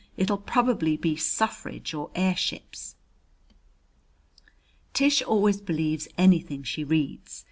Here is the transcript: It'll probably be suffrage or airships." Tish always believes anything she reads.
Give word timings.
It'll 0.17 0.39
probably 0.39 0.97
be 0.97 1.15
suffrage 1.15 1.93
or 1.93 2.09
airships." 2.15 2.95
Tish 4.95 5.21
always 5.21 5.61
believes 5.61 6.07
anything 6.17 6.63
she 6.63 6.83
reads. 6.83 7.39